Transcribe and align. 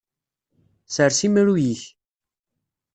Sers 0.93 1.19
imru-yik. 1.27 1.81